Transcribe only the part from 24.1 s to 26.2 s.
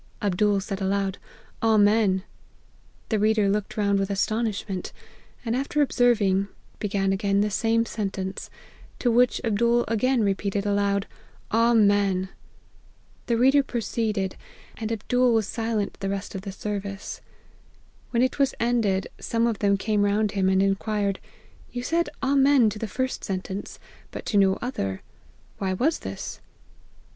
to no other; why was